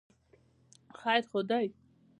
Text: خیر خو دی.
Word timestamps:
خیر 0.99 1.23
خو 1.29 1.39
دی. 1.49 1.67